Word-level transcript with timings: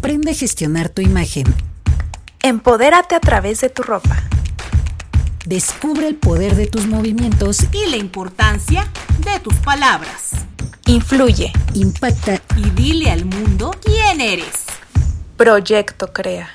Aprende 0.00 0.30
a 0.30 0.34
gestionar 0.34 0.88
tu 0.88 1.02
imagen. 1.02 1.44
Empodérate 2.42 3.14
a 3.14 3.20
través 3.20 3.60
de 3.60 3.68
tu 3.68 3.82
ropa. 3.82 4.16
Descubre 5.44 6.08
el 6.08 6.16
poder 6.16 6.54
de 6.54 6.66
tus 6.66 6.86
movimientos 6.86 7.58
y 7.70 7.84
la 7.90 7.98
importancia 7.98 8.90
de 9.22 9.38
tus 9.40 9.54
palabras. 9.56 10.30
Influye, 10.86 11.52
impacta 11.74 12.40
y 12.56 12.70
dile 12.70 13.10
al 13.10 13.26
mundo 13.26 13.72
quién 13.84 14.22
eres. 14.22 14.64
Proyecto 15.36 16.14
Crea. 16.14 16.48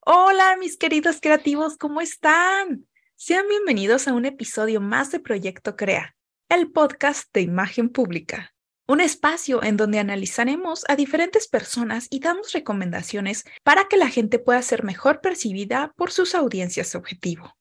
Hola 0.00 0.56
mis 0.58 0.76
queridos 0.76 1.18
creativos, 1.22 1.76
¿cómo 1.76 2.00
están? 2.00 2.88
Sean 3.14 3.46
bienvenidos 3.48 4.08
a 4.08 4.12
un 4.12 4.24
episodio 4.24 4.80
más 4.80 5.12
de 5.12 5.20
Proyecto 5.20 5.76
Crea, 5.76 6.16
el 6.48 6.72
podcast 6.72 7.32
de 7.32 7.42
imagen 7.42 7.90
pública 7.90 8.53
un 8.86 9.00
espacio 9.00 9.62
en 9.62 9.76
donde 9.76 9.98
analizaremos 9.98 10.84
a 10.88 10.96
diferentes 10.96 11.48
personas 11.48 12.06
y 12.10 12.20
damos 12.20 12.52
recomendaciones 12.52 13.44
para 13.62 13.88
que 13.88 13.96
la 13.96 14.08
gente 14.08 14.38
pueda 14.38 14.60
ser 14.60 14.84
mejor 14.84 15.20
percibida 15.20 15.92
por 15.96 16.10
sus 16.10 16.34
audiencias 16.34 16.94
objetivo. 16.94 17.56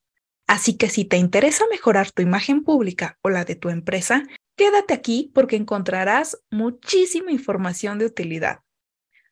Así 0.48 0.76
que 0.76 0.90
si 0.90 1.06
te 1.06 1.18
interesa 1.18 1.64
mejorar 1.72 2.12
tu 2.12 2.22
imagen 2.22 2.64
pública 2.64 3.18
o 3.22 3.30
la 3.30 3.46
de 3.46 3.56
tu 3.56 3.70
empresa, 3.70 4.24
quédate 4.58 4.94
aquí 4.94 5.32
porque 5.34 5.56
encontrarás 5.56 6.44
muchísima 6.52 7.32
información 7.32 8.00
de 8.00 8.06
utilidad. 8.06 8.60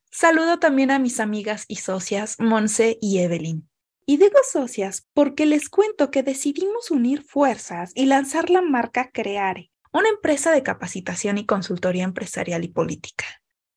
Saludo 0.09 0.59
también 0.59 0.91
a 0.91 0.99
mis 0.99 1.19
amigas 1.19 1.65
y 1.67 1.77
socias 1.77 2.37
Monse 2.39 2.97
y 3.01 3.19
Evelyn. 3.19 3.69
Y 4.05 4.17
digo 4.17 4.39
socias 4.49 5.07
porque 5.13 5.45
les 5.45 5.69
cuento 5.69 6.09
que 6.09 6.23
decidimos 6.23 6.89
unir 6.89 7.23
fuerzas 7.23 7.91
y 7.95 8.05
lanzar 8.05 8.49
la 8.49 8.61
marca 8.61 9.09
Creare 9.11 9.70
una 9.91 10.09
empresa 10.09 10.51
de 10.51 10.63
capacitación 10.63 11.37
y 11.37 11.45
consultoría 11.45 12.03
empresarial 12.03 12.63
y 12.63 12.69
política. 12.69 13.25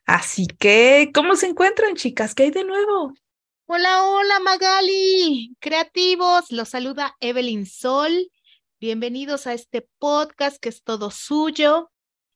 Así 0.07 0.47
que, 0.47 1.11
¿cómo 1.13 1.35
se 1.37 1.47
encuentran, 1.47 1.97
chicas? 1.97 2.35
¿Qué 2.35 2.45
hay 2.45 2.51
de 2.51 2.65
nuevo? 2.65 3.13
Hola, 3.67 4.05
hola, 4.05 4.39
Magali. 4.41 5.57
Creativos, 5.59 6.51
los 6.51 6.69
saluda 6.69 7.17
Evelyn 7.21 7.67
Sol. 7.67 8.31
Bienvenidos 8.79 9.47
a 9.47 9.55
este 9.55 9.89
podcast 9.99 10.59
que 10.59 10.69
es 10.69 10.83
todo 10.83 11.11
suyo. 11.11 11.91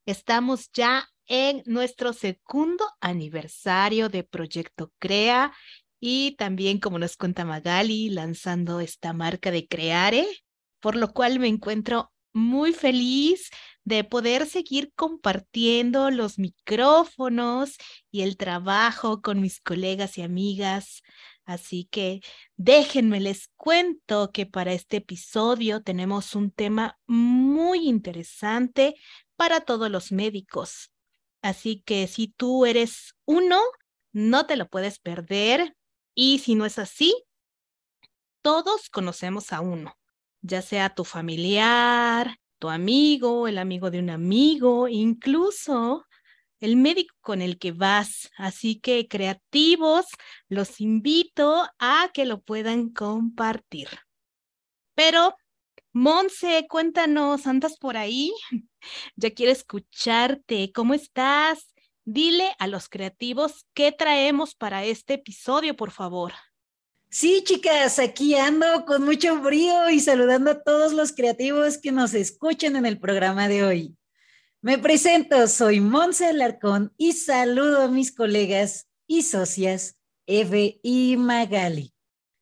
Estamos 0.07 0.71
ya 0.73 1.07
en 1.27 1.63
nuestro 1.67 2.15
segundo 2.15 2.85
aniversario 3.01 4.09
de 4.09 4.25
Proyecto 4.25 4.91
Crea 4.99 5.53
y 6.01 6.35
también, 6.37 6.81
como 6.81 6.99
nos 6.99 7.17
cuenta 7.17 7.45
Magali, 7.45 8.09
lanzando 8.09 8.81
esta 8.81 9.13
marca 9.13 9.51
de 9.51 9.69
Creare, 9.69 10.27
por 10.81 10.97
lo 10.97 11.13
cual 11.13 11.39
me 11.39 11.49
encuentro 11.49 12.11
muy 12.33 12.73
feliz 12.73 13.51
de 13.89 14.05
poder 14.05 14.47
seguir 14.47 14.93
compartiendo 14.95 16.11
los 16.11 16.39
micrófonos 16.39 17.79
y 18.11 18.21
el 18.21 18.37
trabajo 18.37 19.23
con 19.23 19.41
mis 19.41 19.61
colegas 19.61 20.19
y 20.19 20.23
amigas. 20.23 21.03
Así 21.47 21.89
que 21.91 22.21
déjenme 22.57 23.19
les 23.19 23.49
cuento 23.57 24.31
que 24.31 24.45
para 24.45 24.75
este 24.75 24.99
episodio 24.99 25.83
tenemos 25.83 26.35
un 26.35 26.51
tema 26.51 26.99
muy 27.07 27.89
interesante 27.89 28.95
para 29.37 29.63
todos 29.63 29.91
los 29.91 30.13
médicos. 30.13 30.93
Así 31.41 31.83
que 31.87 32.09
si 32.09 32.29
tú 32.29 32.67
eres 32.67 33.15
uno, 33.25 33.59
no 34.13 34.45
te 34.47 34.57
lo 34.57 34.69
puedes 34.69 34.99
perder. 34.99 35.75
Y 36.15 36.41
si 36.41 36.57
no 36.57 36.67
es 36.67 36.79
así, 36.79 37.25
todos 38.43 38.91
conocemos 38.91 39.51
a 39.55 39.63
uno 39.63 39.99
ya 40.43 40.63
sea 40.63 40.95
tu 40.95 41.05
familiar, 41.05 42.39
tu 42.59 42.71
amigo, 42.71 43.49
el 43.49 43.59
amigo 43.59 43.91
de 43.91 43.99
un 44.01 44.11
amigo, 44.11 44.89
incluso 44.89 46.05
el 46.61 46.77
médico 46.77 47.15
con 47.21 47.43
el 47.43 47.59
que 47.59 47.73
vas. 47.73 48.31
Así 48.37 48.81
que 48.81 49.09
creativos, 49.09 50.07
los 50.49 50.81
invito 50.81 51.69
a 51.79 52.11
que 52.13 52.25
lo 52.25 52.41
puedan 52.41 52.91
compartir. 52.91 53.89
Pero, 54.95 55.37
Monse, 55.93 56.67
cuéntanos, 56.69 57.47
¿andas 57.47 57.79
por 57.79 57.97
ahí? 57.97 58.33
ya 59.17 59.31
quiero 59.31 59.53
escucharte. 59.53 60.73
¿Cómo 60.73 60.95
estás? 60.95 61.73
Dile 62.05 62.55
a 62.59 62.67
los 62.67 62.89
creativos 62.89 63.67
qué 63.75 63.93
traemos 63.93 64.55
para 64.55 64.85
este 64.85 65.15
episodio, 65.15 65.77
por 65.77 65.91
favor. 65.91 66.33
Sí, 67.11 67.43
chicas, 67.43 67.99
aquí 67.99 68.35
ando 68.35 68.85
con 68.85 69.03
mucho 69.03 69.43
frío 69.43 69.89
y 69.89 69.99
saludando 69.99 70.51
a 70.51 70.63
todos 70.63 70.93
los 70.93 71.13
creativos 71.13 71.79
que 71.79 71.91
nos 71.91 72.13
escuchan 72.13 72.77
en 72.77 72.85
el 72.85 73.01
programa 73.01 73.49
de 73.49 73.65
hoy. 73.65 73.97
Me 74.61 74.77
presento, 74.77 75.49
soy 75.49 75.81
Monse 75.81 76.27
Alarcón 76.27 76.93
y 76.99 77.13
saludo 77.13 77.81
a 77.81 77.89
mis 77.89 78.15
colegas 78.15 78.89
y 79.07 79.23
socias 79.23 79.97
Eve 80.27 80.81
y 80.83 81.17
Magali. 81.17 81.95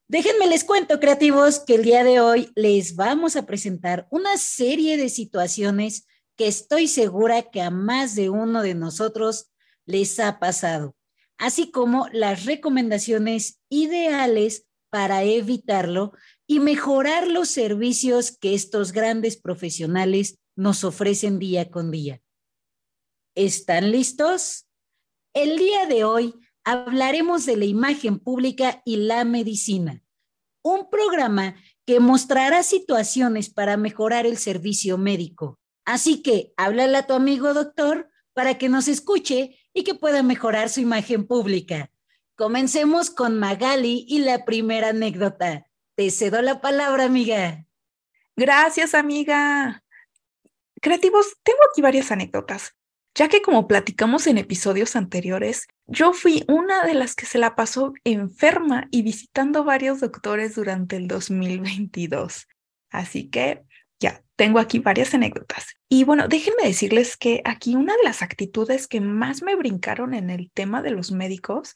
Déjenme 0.09 0.49
les 0.49 0.65
cuento, 0.65 0.99
creativos, 0.99 1.61
que 1.61 1.77
el 1.77 1.85
día 1.85 2.03
de 2.03 2.21
hoy 2.21 2.51
les 2.57 2.97
vamos 2.97 3.37
a 3.37 3.47
presentar 3.47 4.09
una 4.11 4.37
serie 4.37 4.97
de 4.97 5.11
situaciones 5.11 6.09
que 6.35 6.49
estoy 6.49 6.89
segura 6.89 7.51
que 7.51 7.63
a 7.63 7.71
más 7.71 8.17
de 8.17 8.31
uno 8.31 8.63
de 8.63 8.75
nosotros 8.75 9.49
les 9.85 10.19
ha 10.19 10.41
pasado 10.41 10.97
así 11.39 11.71
como 11.71 12.09
las 12.13 12.45
recomendaciones 12.45 13.61
ideales 13.69 14.67
para 14.91 15.25
evitarlo 15.25 16.13
y 16.47 16.61
mejorar 16.61 17.29
los 17.29 17.49
servicios 17.49 18.37
que 18.37 18.55
estos 18.55 18.93
grandes 18.93 19.37
profesionales 19.37 20.39
nos 20.57 20.85
ofrecen 20.85 21.39
día 21.39 21.71
con 21.71 21.91
día. 21.91 22.23
¿Están 23.35 23.91
listos? 23.91 24.67
El 25.35 25.59
día 25.59 25.87
de 25.87 26.05
hoy 26.05 26.35
hablaremos 26.65 27.45
de 27.45 27.57
la 27.57 27.67
imagen 27.67 28.19
pública 28.19 28.81
y 28.85 28.97
la 28.97 29.25
medicina, 29.25 30.03
un 30.63 30.89
programa 30.89 31.57
que 31.85 32.01
mostrará 32.01 32.63
situaciones 32.63 33.51
para 33.51 33.77
mejorar 33.77 34.27
el 34.27 34.39
servicio 34.39 34.99
médico. 34.99 35.61
Así 35.85 36.23
que 36.23 36.53
háblale 36.57 36.97
a 36.97 37.07
tu 37.07 37.15
amigo 37.15 37.55
doctor 37.55 38.11
para 38.33 38.59
que 38.59 38.69
nos 38.69 38.89
escuche 38.89 39.59
y 39.77 39.85
que 39.85 39.95
pueda 39.95 40.23
mejorar 40.23 40.71
su 40.71 40.81
imagen 40.81 41.27
pública. 41.27 41.91
Comencemos 42.35 43.11
con 43.11 43.39
Magali 43.39 44.07
y 44.09 44.21
la 44.21 44.47
primera 44.47 44.89
anécdota. 44.89 45.67
Te 45.97 46.11
cedo 46.11 46.41
la 46.41 46.63
palabra, 46.63 47.05
amiga. 47.05 47.67
Gracias, 48.37 48.95
amiga. 48.95 49.85
Creativos, 50.81 51.37
tengo 51.43 51.59
aquí 51.71 51.83
varias 51.83 52.11
anécdotas, 52.11 52.75
ya 53.15 53.29
que 53.29 53.43
como 53.43 53.69
platicamos 53.69 54.27
en 54.27 54.39
episodios 54.39 54.97
anteriores, 54.97 55.67
yo 55.87 56.15
fui 56.15 56.43
una 56.49 56.87
de 56.87 56.95
las 56.95 57.15
que 57.15 57.27
se 57.27 57.37
la 57.37 57.55
pasó 57.55 57.93
enferma 58.03 58.89
y 58.91 59.03
visitando 59.03 59.63
varios 59.63 60.01
doctores 60.01 60.55
durante 60.55 60.97
el 60.97 61.07
2022. 61.07 62.49
Así 62.89 63.29
que 63.29 63.63
ya, 64.01 64.23
tengo 64.37 64.59
aquí 64.59 64.79
varias 64.79 65.13
anécdotas. 65.13 65.76
Y 65.89 66.05
bueno, 66.05 66.27
déjenme 66.27 66.65
decirles 66.65 67.17
que 67.17 67.43
aquí 67.45 67.77
una 67.77 67.97
de 67.97 68.03
las 68.03 68.23
actitudes 68.23 68.89
que 68.89 69.01
más 69.01 69.43
me 69.43 69.55
brincaron 69.55 70.15
en 70.15 70.31
el 70.31 70.51
tema 70.51 70.83
de 70.83 70.91
los 70.91 71.13
médicos, 71.13 71.75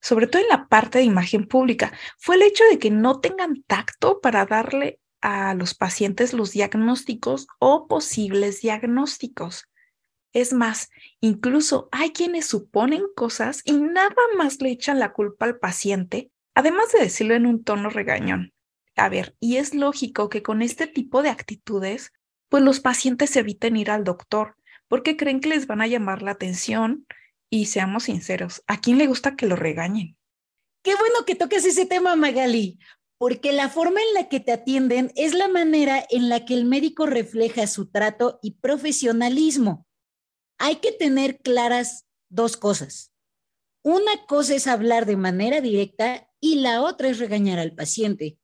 sobre 0.00 0.28
todo 0.28 0.42
en 0.42 0.48
la 0.48 0.68
parte 0.68 0.98
de 0.98 1.04
imagen 1.04 1.46
pública, 1.46 1.92
fue 2.18 2.36
el 2.36 2.42
hecho 2.42 2.64
de 2.70 2.78
que 2.78 2.90
no 2.90 3.20
tengan 3.20 3.62
tacto 3.66 4.20
para 4.20 4.46
darle 4.46 5.00
a 5.20 5.54
los 5.54 5.74
pacientes 5.74 6.32
los 6.32 6.52
diagnósticos 6.52 7.46
o 7.58 7.86
posibles 7.88 8.60
diagnósticos. 8.60 9.68
Es 10.32 10.52
más, 10.52 10.90
incluso 11.20 11.88
hay 11.92 12.10
quienes 12.10 12.46
suponen 12.46 13.04
cosas 13.14 13.62
y 13.64 13.72
nada 13.72 14.14
más 14.36 14.60
le 14.62 14.70
echan 14.70 14.98
la 14.98 15.12
culpa 15.12 15.46
al 15.46 15.58
paciente, 15.58 16.30
además 16.54 16.92
de 16.92 17.00
decirlo 17.00 17.34
en 17.34 17.46
un 17.46 17.64
tono 17.64 17.90
regañón. 17.90 18.52
A 18.96 19.08
ver, 19.08 19.36
y 19.40 19.56
es 19.56 19.74
lógico 19.74 20.28
que 20.28 20.42
con 20.42 20.62
este 20.62 20.86
tipo 20.86 21.22
de 21.22 21.28
actitudes, 21.28 22.12
pues 22.52 22.62
los 22.62 22.80
pacientes 22.80 23.34
eviten 23.36 23.78
ir 23.78 23.90
al 23.90 24.04
doctor 24.04 24.56
porque 24.86 25.16
creen 25.16 25.40
que 25.40 25.48
les 25.48 25.66
van 25.66 25.80
a 25.80 25.86
llamar 25.86 26.20
la 26.20 26.32
atención 26.32 27.06
y 27.48 27.64
seamos 27.64 28.02
sinceros, 28.02 28.62
¿a 28.66 28.78
quién 28.78 28.98
le 28.98 29.06
gusta 29.06 29.36
que 29.36 29.46
lo 29.46 29.56
regañen? 29.56 30.18
Qué 30.84 30.94
bueno 30.94 31.24
que 31.24 31.34
toques 31.34 31.64
ese 31.64 31.86
tema, 31.86 32.14
Magali, 32.14 32.78
porque 33.16 33.54
la 33.54 33.70
forma 33.70 34.00
en 34.02 34.12
la 34.12 34.28
que 34.28 34.38
te 34.38 34.52
atienden 34.52 35.12
es 35.16 35.32
la 35.32 35.48
manera 35.48 36.04
en 36.10 36.28
la 36.28 36.44
que 36.44 36.52
el 36.52 36.66
médico 36.66 37.06
refleja 37.06 37.66
su 37.66 37.90
trato 37.90 38.38
y 38.42 38.50
profesionalismo. 38.50 39.86
Hay 40.58 40.76
que 40.76 40.92
tener 40.92 41.38
claras 41.38 42.04
dos 42.28 42.58
cosas. 42.58 43.14
Una 43.82 44.26
cosa 44.26 44.54
es 44.56 44.66
hablar 44.66 45.06
de 45.06 45.16
manera 45.16 45.62
directa 45.62 46.28
y 46.38 46.56
la 46.56 46.82
otra 46.82 47.08
es 47.08 47.18
regañar 47.18 47.58
al 47.58 47.74
paciente. 47.74 48.36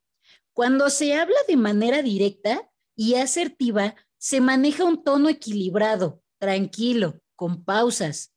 Cuando 0.54 0.88
se 0.88 1.12
habla 1.12 1.36
de 1.46 1.58
manera 1.58 2.00
directa 2.00 2.70
y 2.98 3.14
asertiva, 3.14 3.94
se 4.18 4.40
maneja 4.40 4.84
un 4.84 5.02
tono 5.02 5.28
equilibrado, 5.28 6.22
tranquilo, 6.38 7.20
con 7.36 7.64
pausas. 7.64 8.34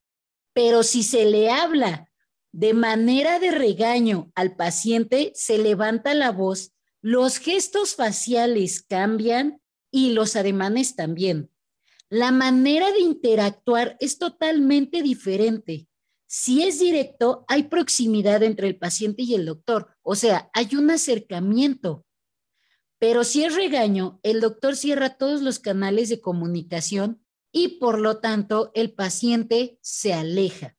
Pero 0.53 0.83
si 0.83 1.03
se 1.03 1.25
le 1.25 1.49
habla 1.49 2.09
de 2.51 2.73
manera 2.73 3.39
de 3.39 3.51
regaño 3.51 4.31
al 4.35 4.55
paciente, 4.55 5.31
se 5.35 5.57
levanta 5.57 6.13
la 6.13 6.31
voz, 6.31 6.73
los 7.01 7.37
gestos 7.37 7.95
faciales 7.95 8.83
cambian 8.83 9.61
y 9.89 10.11
los 10.11 10.35
ademanes 10.35 10.95
también. 10.95 11.49
La 12.09 12.31
manera 12.31 12.91
de 12.91 12.99
interactuar 12.99 13.97
es 13.99 14.19
totalmente 14.19 15.01
diferente. 15.01 15.87
Si 16.27 16.63
es 16.63 16.79
directo, 16.79 17.45
hay 17.47 17.63
proximidad 17.63 18.43
entre 18.43 18.67
el 18.67 18.77
paciente 18.77 19.23
y 19.23 19.33
el 19.33 19.45
doctor, 19.45 19.95
o 20.01 20.15
sea, 20.15 20.49
hay 20.53 20.75
un 20.75 20.89
acercamiento. 20.91 22.05
Pero 23.01 23.23
si 23.23 23.43
es 23.43 23.55
regaño, 23.55 24.19
el 24.21 24.41
doctor 24.41 24.75
cierra 24.75 25.17
todos 25.17 25.41
los 25.41 25.57
canales 25.57 26.07
de 26.09 26.21
comunicación 26.21 27.25
y 27.51 27.79
por 27.79 27.97
lo 27.97 28.19
tanto 28.19 28.69
el 28.75 28.93
paciente 28.93 29.79
se 29.81 30.13
aleja. 30.13 30.77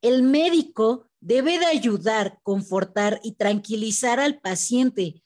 El 0.00 0.24
médico 0.24 1.08
debe 1.20 1.60
de 1.60 1.66
ayudar, 1.66 2.40
confortar 2.42 3.20
y 3.22 3.36
tranquilizar 3.36 4.18
al 4.18 4.40
paciente. 4.40 5.22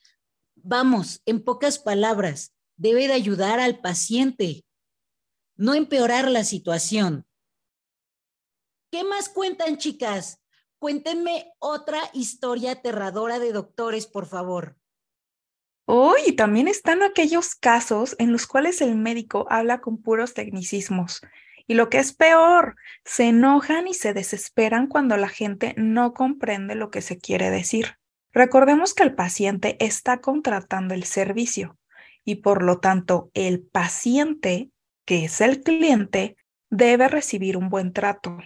Vamos, 0.54 1.22
en 1.24 1.42
pocas 1.42 1.78
palabras, 1.78 2.54
debe 2.76 3.08
de 3.08 3.14
ayudar 3.14 3.58
al 3.58 3.80
paciente, 3.80 4.66
no 5.56 5.72
empeorar 5.72 6.30
la 6.30 6.44
situación. 6.44 7.26
¿Qué 8.92 9.02
más 9.02 9.30
cuentan, 9.30 9.78
chicas? 9.78 10.42
Cuéntenme 10.78 11.54
otra 11.58 12.02
historia 12.12 12.72
aterradora 12.72 13.38
de 13.38 13.52
doctores, 13.54 14.06
por 14.06 14.26
favor. 14.26 14.76
Oh, 15.88 16.14
y 16.26 16.32
también 16.32 16.66
están 16.66 17.04
aquellos 17.04 17.54
casos 17.54 18.16
en 18.18 18.32
los 18.32 18.48
cuales 18.48 18.80
el 18.80 18.96
médico 18.96 19.46
habla 19.48 19.80
con 19.80 20.02
puros 20.02 20.34
tecnicismos. 20.34 21.22
Y 21.68 21.74
lo 21.74 21.88
que 21.88 21.98
es 21.98 22.12
peor, 22.12 22.76
se 23.04 23.28
enojan 23.28 23.86
y 23.86 23.94
se 23.94 24.12
desesperan 24.12 24.88
cuando 24.88 25.16
la 25.16 25.28
gente 25.28 25.74
no 25.76 26.12
comprende 26.12 26.74
lo 26.74 26.90
que 26.90 27.02
se 27.02 27.18
quiere 27.18 27.50
decir. 27.50 27.98
Recordemos 28.32 28.94
que 28.94 29.04
el 29.04 29.14
paciente 29.14 29.76
está 29.78 30.20
contratando 30.20 30.92
el 30.92 31.04
servicio 31.04 31.78
y 32.24 32.36
por 32.36 32.64
lo 32.64 32.80
tanto 32.80 33.30
el 33.34 33.62
paciente, 33.62 34.70
que 35.04 35.24
es 35.24 35.40
el 35.40 35.62
cliente, 35.62 36.36
debe 36.68 37.06
recibir 37.06 37.56
un 37.56 37.68
buen 37.68 37.92
trato. 37.92 38.36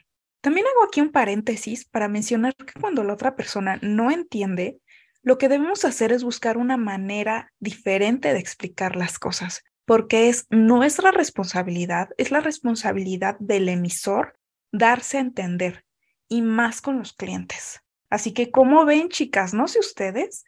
También 0.43 0.67
hago 0.67 0.85
aquí 0.85 1.01
un 1.01 1.11
paréntesis 1.11 1.87
para 1.87 2.09
mencionar 2.09 2.55
que 2.55 2.79
cuando 2.79 3.03
la 3.03 3.15
otra 3.15 3.35
persona 3.35 3.79
no 3.83 4.11
entiende, 4.11 4.79
lo 5.23 5.39
que 5.39 5.49
debemos 5.49 5.85
hacer 5.85 6.13
es 6.13 6.25
buscar 6.25 6.57
una 6.57 6.77
manera 6.77 7.53
diferente 7.59 8.33
de 8.33 8.39
explicar 8.39 8.97
las 8.97 9.19
cosas, 9.19 9.63
porque 9.85 10.29
es 10.29 10.47
nuestra 10.51 11.11
responsabilidad, 11.11 12.11
es 12.17 12.31
la 12.31 12.41
responsabilidad 12.41 13.37
del 13.39 13.69
emisor 13.69 14.39
darse 14.73 15.19
a 15.19 15.21
entender 15.21 15.85
y 16.29 16.43
más 16.43 16.81
con 16.81 16.99
los 16.99 17.13
clientes. 17.13 17.81
Así 18.09 18.33
que, 18.33 18.51
como 18.51 18.85
ven, 18.85 19.09
chicas, 19.09 19.53
no 19.53 19.69
sé 19.69 19.81
ustedes, 19.81 20.45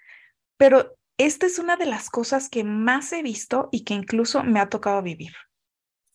pero 0.56 0.96
esta 1.18 1.46
es 1.46 1.58
una 1.58 1.76
de 1.76 1.86
las 1.86 2.08
cosas 2.08 2.48
que 2.48 2.64
más 2.64 3.12
he 3.12 3.22
visto 3.22 3.68
y 3.72 3.84
que 3.84 3.94
incluso 3.94 4.42
me 4.42 4.60
ha 4.60 4.68
tocado 4.68 5.02
vivir. 5.02 5.32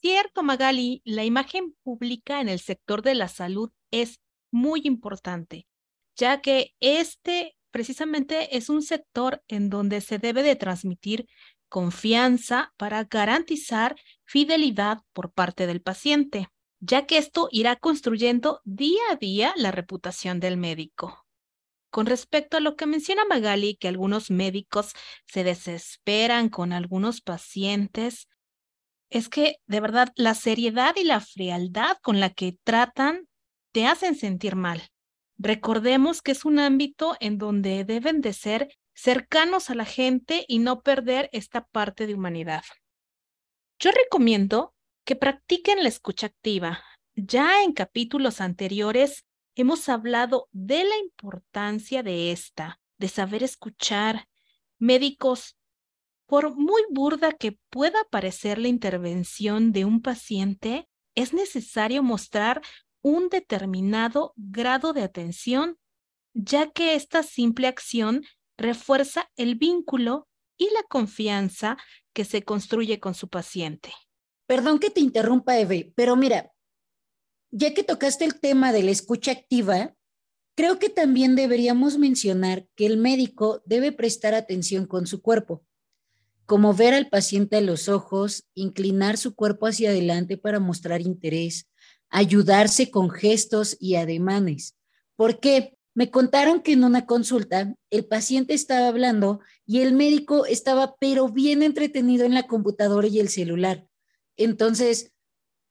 Cierto, 0.02 0.44
Magali, 0.44 1.02
la 1.06 1.26
imagen 1.26 1.76
pública 1.84 2.40
en 2.40 2.50
el 2.50 2.60
sector 2.60 3.02
de 3.02 3.16
la 3.16 3.28
salud 3.28 3.72
es 3.92 4.20
muy 4.52 4.82
importante, 4.84 5.68
ya 6.16 6.42
que 6.42 6.76
este 6.80 7.57
precisamente 7.78 8.58
es 8.58 8.70
un 8.70 8.82
sector 8.82 9.44
en 9.48 9.70
donde 9.70 10.02
se 10.02 10.18
debe 10.18 10.42
de 10.42 10.56
transmitir 10.56 11.28
confianza 11.70 12.74
para 12.76 13.04
garantizar 13.04 13.96
fidelidad 14.26 15.02
por 15.14 15.32
parte 15.32 15.68
del 15.68 15.84
paciente, 15.84 16.48
ya 16.80 17.06
que 17.06 17.20
esto 17.20 17.50
irá 17.52 17.76
construyendo 17.76 18.62
día 18.64 19.04
a 19.12 19.16
día 19.16 19.54
la 19.58 19.70
reputación 19.70 20.40
del 20.40 20.58
médico. 20.58 21.24
Con 21.92 22.08
respecto 22.08 22.58
a 22.58 22.62
lo 22.62 22.76
que 22.76 22.88
menciona 22.88 23.26
Magali, 23.26 23.76
que 23.76 23.88
algunos 23.88 24.32
médicos 24.32 24.94
se 25.28 25.44
desesperan 25.44 26.50
con 26.50 26.74
algunos 26.74 27.22
pacientes, 27.22 28.28
es 29.12 29.30
que 29.30 29.58
de 29.68 29.82
verdad 29.82 30.12
la 30.16 30.34
seriedad 30.34 30.96
y 30.96 31.04
la 31.04 31.20
frialdad 31.20 31.98
con 32.02 32.20
la 32.20 32.32
que 32.32 32.58
tratan 32.64 33.28
te 33.72 33.86
hacen 33.86 34.16
sentir 34.16 34.56
mal. 34.56 34.82
Recordemos 35.38 36.22
que 36.22 36.32
es 36.32 36.46
un 36.46 36.60
ámbito 36.60 37.16
en 37.20 37.38
donde 37.38 37.84
deben 37.84 38.22
de 38.22 38.34
ser 38.34 38.76
cercanos 38.94 39.70
a 39.70 39.76
la 39.76 39.86
gente 39.86 40.46
y 40.48 40.60
no 40.60 40.82
perder 40.82 41.30
esta 41.32 41.66
parte 41.68 42.08
de 42.08 42.16
humanidad. 42.16 42.64
Yo 43.80 43.92
recomiendo 43.92 44.74
que 45.06 45.16
practiquen 45.16 45.84
la 45.84 45.90
escucha 45.90 46.28
activa. 46.28 46.84
Ya 47.16 47.64
en 47.64 47.74
capítulos 47.74 48.42
anteriores 48.42 49.26
hemos 49.56 49.88
hablado 49.90 50.50
de 50.52 50.84
la 50.84 50.98
importancia 50.98 52.02
de 52.02 52.32
esta, 52.32 52.80
de 52.98 53.08
saber 53.08 53.44
escuchar. 53.44 54.28
Médicos, 54.80 55.56
por 56.26 56.56
muy 56.56 56.82
burda 56.90 57.32
que 57.32 57.60
pueda 57.70 58.04
parecer 58.10 58.58
la 58.58 58.68
intervención 58.68 59.72
de 59.72 59.86
un 59.86 60.02
paciente, 60.02 60.90
es 61.16 61.34
necesario 61.34 62.04
mostrar 62.04 62.62
un 63.08 63.30
determinado 63.30 64.34
grado 64.36 64.92
de 64.92 65.02
atención, 65.02 65.78
ya 66.34 66.70
que 66.72 66.96
esta 66.96 67.24
simple 67.24 67.68
acción 67.68 68.24
refuerza 68.58 69.30
el 69.38 69.56
vínculo 69.56 70.28
y 70.58 70.66
la 70.66 70.84
confianza 70.90 71.78
que 72.14 72.26
se 72.26 72.44
construye 72.44 73.00
con 73.00 73.14
su 73.14 73.30
paciente. 73.30 73.94
Perdón 74.46 74.80
que 74.80 74.90
te 74.90 75.00
interrumpa, 75.00 75.58
Eve, 75.58 75.94
pero 75.96 76.16
mira, 76.16 76.52
ya 77.52 77.74
que 77.74 77.84
tocaste 77.84 78.26
el 78.26 78.40
tema 78.40 78.74
de 78.74 78.84
la 78.84 78.92
escucha 78.92 79.32
activa, 79.32 79.96
creo 80.56 80.80
que 80.80 80.90
también 80.90 81.36
deberíamos 81.36 81.98
mencionar 81.98 82.68
que 82.76 82.88
el 82.88 82.98
médico 82.98 83.62
debe 83.66 83.92
prestar 83.94 84.34
atención 84.34 84.86
con 84.86 85.08
su 85.08 85.22
cuerpo 85.22 85.64
como 86.48 86.74
ver 86.74 86.94
al 86.94 87.10
paciente 87.10 87.58
a 87.58 87.62
los 87.62 87.90
ojos, 87.90 88.46
inclinar 88.56 89.18
su 89.18 89.36
cuerpo 89.36 89.68
hacia 89.68 89.90
adelante 89.90 90.38
para 90.38 90.62
mostrar 90.62 91.02
interés, 91.02 91.68
ayudarse 92.10 92.92
con 92.92 93.10
gestos 93.10 93.78
y 93.80 93.96
ademanes. 93.96 94.76
Porque 95.16 95.78
me 95.94 96.12
contaron 96.12 96.62
que 96.62 96.74
en 96.74 96.84
una 96.84 97.08
consulta 97.08 97.74
el 97.90 98.06
paciente 98.06 98.54
estaba 98.54 98.88
hablando 98.88 99.40
y 99.66 99.80
el 99.80 99.94
médico 99.94 100.46
estaba 100.46 100.96
pero 101.00 101.30
bien 101.30 101.64
entretenido 101.64 102.24
en 102.26 102.36
la 102.36 102.46
computadora 102.46 103.08
y 103.08 103.20
el 103.20 103.30
celular. 103.30 103.88
Entonces, 104.36 105.12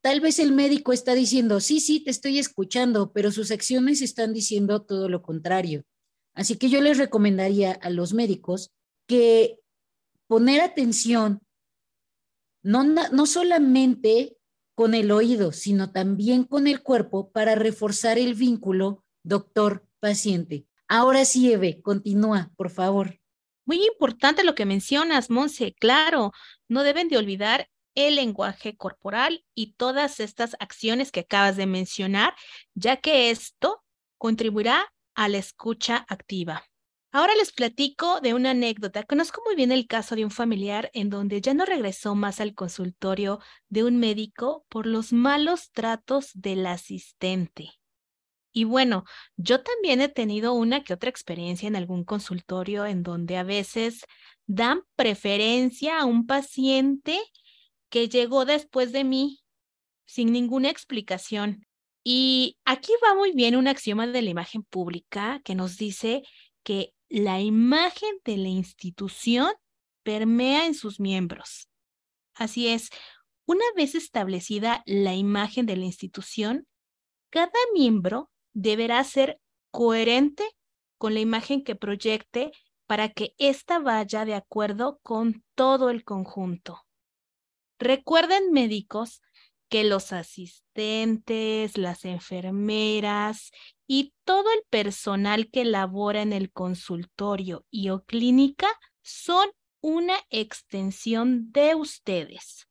tal 0.00 0.20
vez 0.20 0.40
el 0.40 0.52
médico 0.52 0.92
está 0.92 1.14
diciendo, 1.14 1.60
sí, 1.60 1.78
sí, 1.78 2.00
te 2.00 2.10
estoy 2.10 2.38
escuchando, 2.38 3.12
pero 3.12 3.30
sus 3.30 3.52
acciones 3.52 4.02
están 4.02 4.32
diciendo 4.32 4.82
todo 4.82 5.08
lo 5.08 5.22
contrario. 5.22 5.84
Así 6.34 6.56
que 6.56 6.68
yo 6.68 6.80
les 6.80 6.98
recomendaría 6.98 7.72
a 7.72 7.88
los 7.90 8.12
médicos 8.12 8.72
que 9.06 9.60
poner 10.26 10.60
atención, 10.60 11.40
no, 12.62 12.82
no 12.82 13.26
solamente 13.26 14.35
con 14.76 14.94
el 14.94 15.10
oído, 15.10 15.52
sino 15.52 15.90
también 15.90 16.44
con 16.44 16.66
el 16.66 16.82
cuerpo 16.82 17.32
para 17.32 17.54
reforzar 17.54 18.18
el 18.18 18.34
vínculo 18.34 19.02
doctor-paciente. 19.24 20.66
Ahora 20.86 21.24
sí, 21.24 21.50
Eve, 21.50 21.80
continúa, 21.80 22.52
por 22.56 22.68
favor. 22.68 23.18
Muy 23.64 23.82
importante 23.84 24.44
lo 24.44 24.54
que 24.54 24.66
mencionas, 24.66 25.30
Monse. 25.30 25.74
Claro, 25.80 26.32
no 26.68 26.82
deben 26.82 27.08
de 27.08 27.16
olvidar 27.16 27.70
el 27.94 28.16
lenguaje 28.16 28.76
corporal 28.76 29.46
y 29.54 29.72
todas 29.72 30.20
estas 30.20 30.54
acciones 30.60 31.10
que 31.10 31.20
acabas 31.20 31.56
de 31.56 31.64
mencionar, 31.64 32.34
ya 32.74 32.98
que 32.98 33.30
esto 33.30 33.82
contribuirá 34.18 34.92
a 35.14 35.28
la 35.30 35.38
escucha 35.38 36.04
activa. 36.06 36.64
Ahora 37.16 37.34
les 37.34 37.50
platico 37.50 38.20
de 38.20 38.34
una 38.34 38.50
anécdota. 38.50 39.02
Conozco 39.02 39.40
muy 39.46 39.56
bien 39.56 39.72
el 39.72 39.86
caso 39.86 40.16
de 40.16 40.24
un 40.26 40.30
familiar 40.30 40.90
en 40.92 41.08
donde 41.08 41.40
ya 41.40 41.54
no 41.54 41.64
regresó 41.64 42.14
más 42.14 42.42
al 42.42 42.54
consultorio 42.54 43.40
de 43.70 43.84
un 43.84 43.96
médico 43.96 44.66
por 44.68 44.84
los 44.84 45.14
malos 45.14 45.70
tratos 45.72 46.32
del 46.34 46.66
asistente. 46.66 47.70
Y 48.52 48.64
bueno, 48.64 49.04
yo 49.38 49.62
también 49.62 50.02
he 50.02 50.10
tenido 50.10 50.52
una 50.52 50.84
que 50.84 50.92
otra 50.92 51.08
experiencia 51.08 51.66
en 51.66 51.76
algún 51.76 52.04
consultorio 52.04 52.84
en 52.84 53.02
donde 53.02 53.38
a 53.38 53.44
veces 53.44 54.04
dan 54.44 54.82
preferencia 54.94 55.98
a 55.98 56.04
un 56.04 56.26
paciente 56.26 57.18
que 57.88 58.10
llegó 58.10 58.44
después 58.44 58.92
de 58.92 59.04
mí 59.04 59.40
sin 60.04 60.32
ninguna 60.32 60.68
explicación. 60.68 61.66
Y 62.04 62.58
aquí 62.66 62.92
va 63.02 63.14
muy 63.14 63.32
bien 63.32 63.56
un 63.56 63.68
axioma 63.68 64.06
de 64.06 64.20
la 64.20 64.28
imagen 64.28 64.64
pública 64.64 65.40
que 65.44 65.54
nos 65.54 65.78
dice 65.78 66.22
que 66.62 66.92
la 67.08 67.40
imagen 67.40 68.10
de 68.24 68.36
la 68.36 68.48
institución 68.48 69.52
permea 70.02 70.66
en 70.66 70.74
sus 70.74 71.00
miembros. 71.00 71.68
Así 72.34 72.68
es, 72.68 72.90
una 73.46 73.64
vez 73.76 73.94
establecida 73.94 74.82
la 74.86 75.14
imagen 75.14 75.66
de 75.66 75.76
la 75.76 75.84
institución, 75.84 76.66
cada 77.30 77.52
miembro 77.74 78.30
deberá 78.52 79.02
ser 79.04 79.40
coherente 79.70 80.44
con 80.98 81.14
la 81.14 81.20
imagen 81.20 81.62
que 81.62 81.76
proyecte 81.76 82.52
para 82.86 83.08
que 83.08 83.34
ésta 83.38 83.78
vaya 83.78 84.24
de 84.24 84.34
acuerdo 84.34 84.98
con 85.02 85.44
todo 85.54 85.90
el 85.90 86.04
conjunto. 86.04 86.86
Recuerden, 87.78 88.52
médicos, 88.52 89.22
que 89.68 89.84
los 89.84 90.12
asistentes, 90.12 91.76
las 91.76 92.04
enfermeras 92.04 93.50
y 93.86 94.12
todo 94.24 94.44
el 94.52 94.62
personal 94.70 95.50
que 95.50 95.64
labora 95.64 96.22
en 96.22 96.32
el 96.32 96.52
consultorio 96.52 97.64
y 97.70 97.90
o 97.90 98.04
clínica 98.04 98.68
son 99.02 99.48
una 99.80 100.16
extensión 100.30 101.52
de 101.52 101.74
ustedes. 101.74 102.68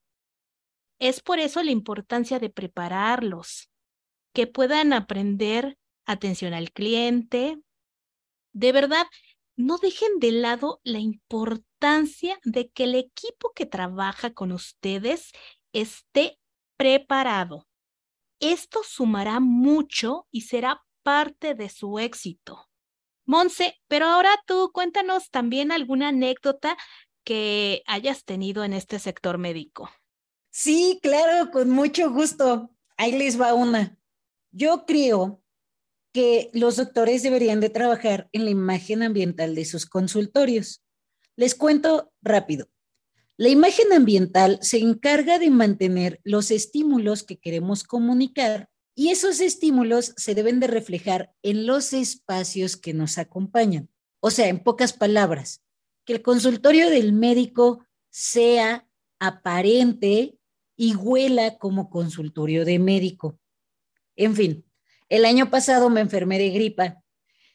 Es 1.00 1.22
por 1.22 1.40
eso 1.40 1.62
la 1.64 1.72
importancia 1.72 2.40
de 2.40 2.50
prepararlos, 2.50 3.70
que 4.34 4.48
puedan 4.48 4.94
aprender 4.94 5.78
atención 6.06 6.54
al 6.54 6.72
cliente. 6.72 7.58
De 8.54 8.72
verdad, 8.72 9.06
no 9.58 9.78
dejen 9.78 10.20
de 10.20 10.32
lado 10.32 10.82
la 10.84 11.00
importancia 11.00 12.40
de 12.44 12.70
que 12.70 12.86
el 12.86 12.96
equipo 12.96 13.54
que 13.54 13.66
trabaja 13.66 14.34
con 14.34 14.52
ustedes 14.52 15.32
esté 15.72 16.38
preparado. 16.78 17.68
Esto 18.40 18.82
sumará 18.84 19.40
mucho 19.40 20.28
y 20.32 20.42
será 20.42 20.84
parte 21.04 21.56
de 21.56 21.70
su 21.70 22.00
éxito. 22.00 22.68
Monse, 23.26 23.76
pero 23.88 24.06
ahora 24.06 24.32
tú 24.46 24.72
cuéntanos 24.74 25.32
también 25.32 25.72
alguna 25.72 26.10
anécdota 26.10 26.78
que 27.24 27.82
hayas 27.88 28.24
tenido 28.24 28.64
en 28.64 28.74
este 28.74 29.00
sector 29.00 29.38
médico. 29.38 29.90
Sí, 30.52 31.00
claro, 31.02 31.52
con 31.52 31.70
mucho 31.70 32.12
gusto. 32.12 32.72
Ahí 32.98 33.12
les 33.12 33.40
va 33.40 33.54
una. 33.54 33.98
Yo 34.52 34.86
creo 34.86 35.42
que 36.14 36.50
los 36.54 36.78
doctores 36.78 37.24
deberían 37.24 37.60
de 37.60 37.70
trabajar 37.70 38.30
en 38.32 38.46
la 38.46 38.52
imagen 38.52 39.04
ambiental 39.04 39.54
de 39.54 39.66
sus 39.66 39.86
consultorios. 39.86 40.82
Les 41.36 41.56
cuento 41.56 42.14
rápido. 42.22 42.68
La 43.38 43.50
imagen 43.50 43.92
ambiental 43.92 44.60
se 44.62 44.80
encarga 44.80 45.40
de 45.40 45.50
mantener 45.50 46.22
los 46.24 46.52
estímulos 46.52 47.24
que 47.24 47.38
queremos 47.38 47.84
comunicar 47.84 48.70
y 48.96 49.10
esos 49.10 49.42
estímulos 49.42 50.14
se 50.16 50.36
deben 50.36 50.62
de 50.62 50.68
reflejar 50.68 51.34
en 51.44 51.68
los 51.68 51.92
espacios 51.92 52.78
que 52.78 52.94
nos 52.94 53.18
acompañan. 53.18 53.90
O 54.22 54.32
sea, 54.32 54.48
en 54.48 54.64
pocas 54.64 54.94
palabras, 54.94 55.62
que 56.06 56.14
el 56.14 56.22
consultorio 56.22 56.90
del 56.90 57.12
médico 57.12 57.86
sea 58.10 58.88
aparente 59.20 60.38
y 60.78 60.96
huela 60.96 61.58
como 61.58 61.90
consultorio 61.90 62.64
de 62.64 62.80
médico. 62.80 63.38
En 64.16 64.34
fin, 64.36 64.66
el 65.10 65.26
año 65.26 65.50
pasado 65.50 65.90
me 65.90 66.00
enfermé 66.00 66.38
de 66.38 66.52
gripa 66.52 67.04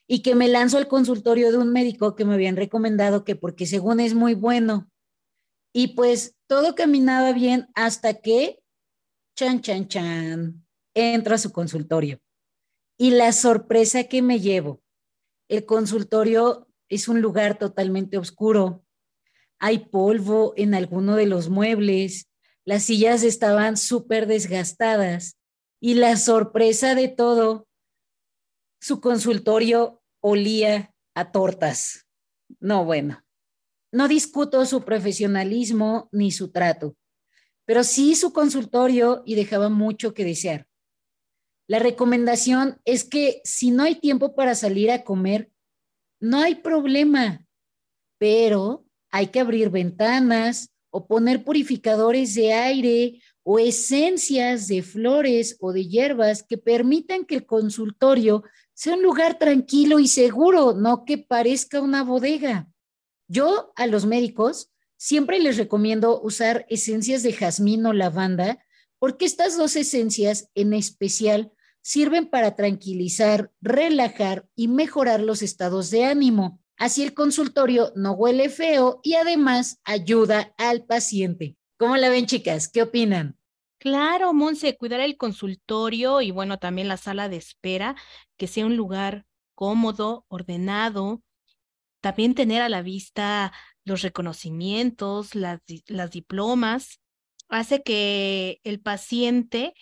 y 0.07 0.21
que 0.21 0.35
me 0.35 0.49
lanzo 0.49 0.77
al 0.77 0.89
consultorio 0.89 1.53
de 1.53 1.59
un 1.59 1.73
médico 1.73 2.17
que 2.17 2.27
me 2.27 2.35
habían 2.35 2.57
recomendado 2.57 3.25
que 3.25 3.35
porque 3.35 3.65
según 3.65 4.01
es 4.01 4.13
muy 4.13 4.35
bueno. 4.35 4.90
Y 5.73 5.95
pues 5.95 6.37
todo 6.47 6.75
caminaba 6.75 7.33
bien 7.33 7.69
hasta 7.75 8.15
que, 8.15 8.61
chan, 9.37 9.61
chan, 9.61 9.89
chan, 9.89 10.67
entro 10.95 11.35
a 11.35 11.39
su 11.39 11.53
consultorio. 11.53 12.21
Y 12.99 13.11
la 13.11 13.33
sorpresa 13.33 14.05
que 14.05 14.21
me 14.23 14.41
llevo, 14.41 14.83
el 15.49 15.65
consultorio 15.65 16.69
es 16.89 17.09
un 17.09 17.21
lugar 17.21 17.59
totalmente 17.59 18.19
oscuro. 18.19 18.85
Hay 19.59 19.87
polvo 19.87 20.53
en 20.57 20.75
alguno 20.75 21.17
de 21.17 21.27
los 21.27 21.49
muebles, 21.49 22.29
las 22.65 22.85
sillas 22.85 23.23
estaban 23.23 23.77
súper 23.77 24.27
desgastadas 24.27 25.37
y 25.81 25.95
la 25.95 26.17
sorpresa 26.17 26.95
de 26.95 27.09
todo, 27.09 27.67
su 28.81 29.00
consultorio 29.00 30.03
olía 30.21 30.95
a 31.15 31.33
tortas. 31.33 32.07
No, 32.59 32.85
bueno, 32.85 33.23
no 33.93 34.09
discuto 34.09 34.65
su 34.67 34.83
profesionalismo 34.83 36.09
ni 36.13 36.31
su 36.31 36.51
trato, 36.51 36.97
pero 37.65 37.85
sí 37.85 38.15
su 38.15 38.33
consultorio 38.33 39.23
y 39.25 39.35
dejaba 39.35 39.69
mucho 39.69 40.15
que 40.15 40.25
desear. 40.25 40.67
La 41.67 41.79
recomendación 41.79 42.81
es 42.85 43.05
que 43.05 43.41
si 43.45 43.71
no 43.71 43.85
hay 43.85 43.95
tiempo 43.95 44.35
para 44.35 44.55
salir 44.55 44.91
a 44.91 45.05
comer, 45.05 45.51
no 46.21 46.41
hay 46.41 46.57
problema, 46.57 47.45
pero 48.19 48.85
hay 49.11 49.29
que 49.29 49.41
abrir 49.41 49.71
ventanas 49.71 50.71
o 50.91 51.07
poner 51.07 51.45
purificadores 51.45 52.35
de 52.35 52.53
aire 52.53 53.23
o 53.43 53.59
esencias 53.59 54.69
de 54.69 54.83
flores 54.83 55.57
o 55.61 55.73
de 55.73 55.87
hierbas 55.87 56.43
que 56.43 56.59
permitan 56.59 57.25
que 57.25 57.37
el 57.37 57.47
consultorio 57.47 58.43
sea 58.75 58.95
un 58.95 59.03
lugar 59.03 59.39
tranquilo 59.39 59.99
y 59.99 60.09
seguro, 60.09 60.75
no 60.75 61.05
que 61.05 61.19
parezca 61.19 61.81
una 61.81 62.03
bodega. 62.03 62.69
Yo 63.33 63.73
a 63.77 63.87
los 63.87 64.07
médicos 64.07 64.73
siempre 64.97 65.39
les 65.39 65.57
recomiendo 65.57 66.21
usar 66.21 66.67
esencias 66.69 67.23
de 67.23 67.33
jazmín 67.33 67.87
o 67.87 67.93
lavanda 67.93 68.59
porque 68.99 69.25
estas 69.25 69.57
dos 69.57 69.77
esencias 69.77 70.51
en 70.57 70.73
especial 70.73 71.53
sirven 71.81 72.27
para 72.27 72.57
tranquilizar, 72.57 73.53
relajar 73.61 74.49
y 74.57 74.67
mejorar 74.67 75.21
los 75.21 75.43
estados 75.43 75.93
de 75.93 76.07
ánimo. 76.07 76.61
Así 76.77 77.05
el 77.05 77.15
consultorio 77.15 77.93
no 77.95 78.15
huele 78.15 78.49
feo 78.49 78.99
y 79.05 79.15
además 79.15 79.81
ayuda 79.85 80.53
al 80.59 80.85
paciente. 80.85 81.57
¿Cómo 81.79 81.97
la 81.97 82.09
ven, 82.09 82.27
chicas? 82.27 82.67
¿Qué 82.67 82.83
opinan? 82.83 83.39
Claro, 83.79 84.33
Monse, 84.33 84.77
cuidar 84.77 84.99
el 84.99 85.17
consultorio 85.17 86.21
y 86.21 86.33
bueno, 86.33 86.59
también 86.59 86.89
la 86.89 86.97
sala 86.97 87.29
de 87.29 87.37
espera, 87.37 87.95
que 88.37 88.49
sea 88.49 88.67
un 88.67 88.77
lugar 88.77 89.25
cómodo, 89.55 90.25
ordenado. 90.27 91.23
También 92.00 92.35
tener 92.35 92.62
a 92.62 92.69
la 92.69 92.83
vista 92.83 93.52
los 93.85 94.02
reconocimientos, 94.02 95.35
las, 95.35 95.61
diplomas, 96.11 97.00
hace 97.49 97.83
que 97.83 98.61
el 98.64 98.80
paciente 98.80 99.75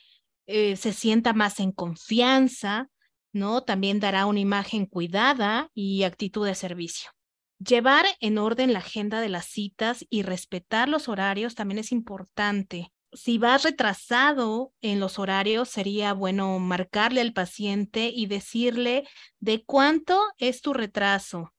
eh, 0.47 0.77
se 0.77 0.93
sienta 0.93 1.33
más 1.33 1.61
en 1.61 1.73
confianza, 1.73 2.89
¿no? 3.33 3.63
También 3.63 4.01
dará 4.01 4.27
una 4.27 4.41
imagen 4.41 4.87
cuidada 4.87 5.71
y 5.75 6.03
actitud 6.03 6.47
de 6.47 6.55
servicio. 6.55 7.11
Llevar 7.59 8.07
en 8.21 8.39
orden 8.39 8.73
la 8.73 8.79
agenda 8.79 9.21
de 9.21 9.29
las 9.29 9.47
citas 9.47 10.07
y 10.09 10.23
respetar 10.23 10.89
los 10.89 11.09
horarios 11.09 11.55
también 11.55 11.79
es 11.79 11.93
importante. 11.93 12.93
Si 13.13 13.39
vas 13.39 13.65
retrasado 13.65 14.73
en 14.81 15.01
los 15.01 15.19
horarios, 15.19 15.69
sería 15.69 16.13
bueno 16.13 16.59
marcarle 16.59 17.21
al 17.21 17.33
paciente 17.33 18.13
y 18.15 18.27
decirle 18.27 19.09
de 19.41 19.65
cuánto 19.65 20.21
es 20.39 20.61
tu 20.61 20.73
retraso, 20.73 21.53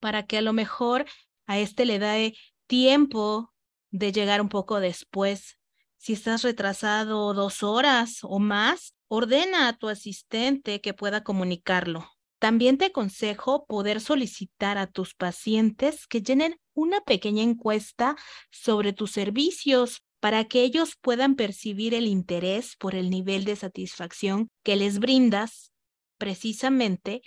para 0.00 0.26
que 0.26 0.38
a 0.38 0.42
lo 0.42 0.52
mejor 0.52 1.06
a 1.46 1.58
este 1.58 1.84
le 1.84 1.98
dé 1.98 2.36
tiempo 2.66 3.52
de 3.90 4.12
llegar 4.12 4.40
un 4.40 4.48
poco 4.48 4.80
después 4.80 5.58
si 6.06 6.12
estás 6.12 6.42
retrasado 6.42 7.34
dos 7.34 7.64
horas 7.64 8.20
o 8.22 8.38
más, 8.38 8.94
ordena 9.08 9.66
a 9.66 9.76
tu 9.76 9.88
asistente 9.88 10.80
que 10.80 10.94
pueda 10.94 11.24
comunicarlo. 11.24 12.08
También 12.38 12.78
te 12.78 12.86
aconsejo 12.86 13.66
poder 13.66 14.00
solicitar 14.00 14.78
a 14.78 14.86
tus 14.86 15.14
pacientes 15.14 16.06
que 16.06 16.22
llenen 16.22 16.60
una 16.74 17.00
pequeña 17.00 17.42
encuesta 17.42 18.14
sobre 18.52 18.92
tus 18.92 19.10
servicios 19.10 20.04
para 20.20 20.44
que 20.44 20.62
ellos 20.62 20.96
puedan 21.00 21.34
percibir 21.34 21.92
el 21.92 22.06
interés 22.06 22.76
por 22.76 22.94
el 22.94 23.10
nivel 23.10 23.44
de 23.44 23.56
satisfacción 23.56 24.48
que 24.62 24.76
les 24.76 25.00
brindas 25.00 25.72
precisamente 26.18 27.22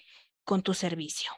con 0.45 0.61
tu 0.61 0.73
servicio. 0.73 1.31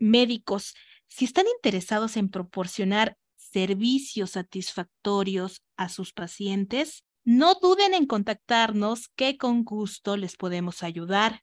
Médicos, 0.00 0.74
si 1.06 1.24
están 1.24 1.46
interesados 1.46 2.16
en 2.16 2.28
proporcionar 2.28 3.16
servicios 3.36 4.30
satisfactorios 4.30 5.62
a 5.76 5.88
sus 5.88 6.12
pacientes, 6.12 7.04
no 7.24 7.54
duden 7.54 7.94
en 7.94 8.06
contactarnos 8.06 9.08
que 9.14 9.36
con 9.36 9.62
gusto 9.64 10.16
les 10.16 10.36
podemos 10.36 10.82
ayudar. 10.82 11.42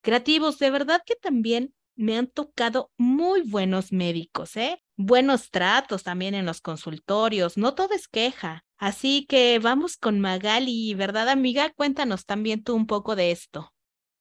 Creativos, 0.00 0.58
de 0.58 0.70
verdad 0.70 1.02
que 1.04 1.14
también 1.14 1.74
me 1.96 2.16
han 2.16 2.26
tocado 2.26 2.90
muy 2.96 3.42
buenos 3.42 3.92
médicos, 3.92 4.56
¿eh? 4.56 4.82
Buenos 4.96 5.50
tratos 5.50 6.02
también 6.02 6.34
en 6.34 6.46
los 6.46 6.60
consultorios, 6.60 7.56
no 7.56 7.74
todo 7.74 7.94
es 7.94 8.08
queja. 8.08 8.64
Así 8.76 9.26
que 9.28 9.58
vamos 9.60 9.96
con 9.96 10.20
Magali, 10.20 10.94
¿verdad 10.94 11.28
amiga? 11.28 11.70
Cuéntanos 11.70 12.26
también 12.26 12.62
tú 12.62 12.74
un 12.74 12.86
poco 12.86 13.16
de 13.16 13.30
esto. 13.30 13.72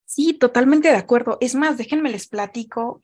Sí, 0.06 0.34
totalmente 0.34 0.90
de 0.90 0.96
acuerdo. 0.96 1.38
Es 1.42 1.56
más, 1.56 1.78
déjenme 1.78 2.12
les 2.12 2.28
platico 2.28 3.02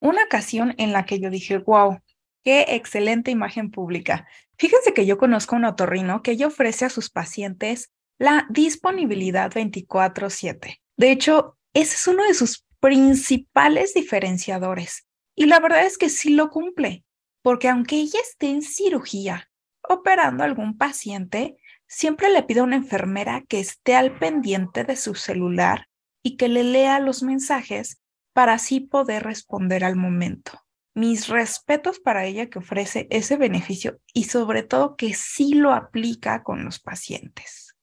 una 0.00 0.24
ocasión 0.24 0.74
en 0.78 0.92
la 0.92 1.04
que 1.06 1.20
yo 1.20 1.30
dije, 1.30 1.58
wow, 1.58 2.00
Qué 2.42 2.64
excelente 2.68 3.30
imagen 3.30 3.70
pública. 3.70 4.26
Fíjense 4.56 4.94
que 4.94 5.04
yo 5.04 5.18
conozco 5.18 5.56
un 5.56 5.66
otorrino 5.66 6.22
que 6.22 6.32
ella 6.32 6.46
ofrece 6.46 6.86
a 6.86 6.90
sus 6.90 7.10
pacientes 7.10 7.90
la 8.18 8.46
disponibilidad 8.48 9.52
24/7. 9.52 10.80
De 10.96 11.10
hecho, 11.10 11.58
ese 11.74 11.96
es 11.96 12.06
uno 12.06 12.24
de 12.24 12.34
sus 12.34 12.64
principales 12.80 13.92
diferenciadores. 13.92 15.06
Y 15.34 15.46
la 15.46 15.60
verdad 15.60 15.84
es 15.84 15.98
que 15.98 16.08
sí 16.08 16.30
lo 16.30 16.50
cumple, 16.50 17.04
porque 17.42 17.68
aunque 17.68 17.96
ella 17.96 18.20
esté 18.22 18.48
en 18.48 18.62
cirugía 18.62 19.50
operando 19.86 20.42
a 20.42 20.46
algún 20.46 20.78
paciente, 20.78 21.56
siempre 21.86 22.30
le 22.30 22.42
pide 22.42 22.60
a 22.60 22.64
una 22.64 22.76
enfermera 22.76 23.44
que 23.48 23.60
esté 23.60 23.94
al 23.94 24.18
pendiente 24.18 24.84
de 24.84 24.96
su 24.96 25.14
celular 25.14 25.88
y 26.22 26.36
que 26.36 26.48
le 26.48 26.64
lea 26.64 27.00
los 27.00 27.22
mensajes 27.22 28.00
para 28.32 28.54
así 28.54 28.80
poder 28.80 29.22
responder 29.22 29.84
al 29.84 29.96
momento 29.96 30.52
mis 30.94 31.28
respetos 31.28 31.98
para 32.00 32.26
ella 32.26 32.50
que 32.50 32.58
ofrece 32.58 33.06
ese 33.10 33.36
beneficio 33.36 34.00
y 34.12 34.24
sobre 34.24 34.62
todo 34.62 34.96
que 34.96 35.14
sí 35.14 35.54
lo 35.54 35.72
aplica 35.72 36.42
con 36.42 36.64
los 36.64 36.80
pacientes. 36.80 37.74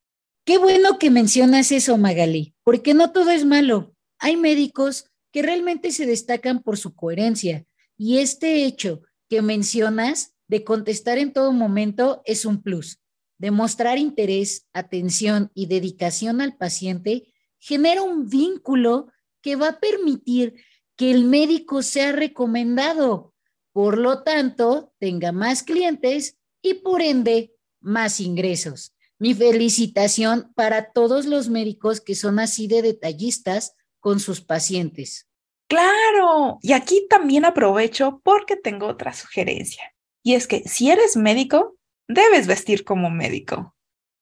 Qué 0.45 0.57
bueno 0.57 0.97
que 0.99 1.09
mencionas 1.09 1.71
eso, 1.71 1.97
Magali, 1.97 2.55
porque 2.63 2.93
no 2.93 3.11
todo 3.11 3.31
es 3.31 3.45
malo. 3.45 3.93
Hay 4.19 4.37
médicos 4.37 5.05
que 5.31 5.41
realmente 5.41 5.91
se 5.91 6.05
destacan 6.05 6.61
por 6.61 6.77
su 6.77 6.95
coherencia 6.95 7.65
y 7.97 8.19
este 8.19 8.65
hecho 8.65 9.01
que 9.29 9.41
mencionas 9.41 10.35
de 10.47 10.63
contestar 10.63 11.17
en 11.17 11.33
todo 11.33 11.51
momento 11.51 12.21
es 12.25 12.45
un 12.45 12.61
plus. 12.61 12.99
Demostrar 13.37 13.97
interés, 13.97 14.67
atención 14.73 15.51
y 15.53 15.65
dedicación 15.67 16.39
al 16.39 16.55
paciente 16.55 17.33
genera 17.59 18.01
un 18.01 18.29
vínculo 18.29 19.07
que 19.41 19.55
va 19.55 19.69
a 19.69 19.79
permitir 19.79 20.55
que 20.95 21.11
el 21.11 21.25
médico 21.25 21.83
sea 21.83 22.11
recomendado, 22.11 23.33
por 23.71 23.97
lo 23.97 24.23
tanto, 24.23 24.91
tenga 24.97 25.31
más 25.31 25.61
clientes 25.61 26.37
y 26.61 26.75
por 26.75 27.01
ende 27.01 27.53
más 27.79 28.19
ingresos. 28.19 28.95
Mi 29.19 29.33
felicitación 29.33 30.51
para 30.55 30.91
todos 30.91 31.25
los 31.25 31.49
médicos 31.49 32.01
que 32.01 32.15
son 32.15 32.39
así 32.39 32.67
de 32.67 32.81
detallistas 32.81 33.75
con 33.99 34.19
sus 34.19 34.41
pacientes. 34.41 35.27
Claro, 35.67 36.59
y 36.61 36.73
aquí 36.73 37.07
también 37.09 37.45
aprovecho 37.45 38.21
porque 38.23 38.55
tengo 38.55 38.87
otra 38.87 39.13
sugerencia. 39.13 39.93
Y 40.23 40.33
es 40.33 40.47
que 40.47 40.63
si 40.67 40.89
eres 40.89 41.15
médico, 41.15 41.77
debes 42.07 42.47
vestir 42.47 42.83
como 42.83 43.09
médico. 43.09 43.75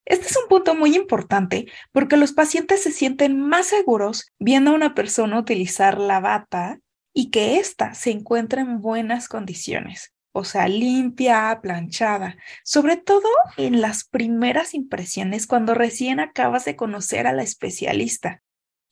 Este 0.05 0.27
es 0.27 0.37
un 0.37 0.47
punto 0.47 0.75
muy 0.75 0.95
importante 0.95 1.67
porque 1.91 2.15
los 2.15 2.31
pacientes 2.31 2.83
se 2.83 2.91
sienten 2.91 3.39
más 3.39 3.67
seguros 3.67 4.31
viendo 4.37 4.71
a 4.71 4.75
una 4.75 4.93
persona 4.93 5.39
utilizar 5.39 5.99
la 5.99 6.19
bata 6.19 6.79
y 7.13 7.31
que 7.31 7.57
ésta 7.57 7.93
se 7.95 8.11
encuentre 8.11 8.61
en 8.61 8.81
buenas 8.81 9.27
condiciones, 9.27 10.13
o 10.31 10.43
sea, 10.43 10.67
limpia, 10.67 11.59
planchada, 11.61 12.37
sobre 12.63 12.97
todo 12.97 13.27
en 13.57 13.81
las 13.81 14.03
primeras 14.03 14.73
impresiones 14.75 15.47
cuando 15.47 15.73
recién 15.73 16.19
acabas 16.19 16.65
de 16.65 16.75
conocer 16.75 17.25
a 17.25 17.33
la 17.33 17.41
especialista, 17.41 18.43